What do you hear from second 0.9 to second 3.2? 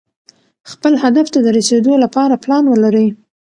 هدف ته د رسېدو لپاره پلان ولرئ.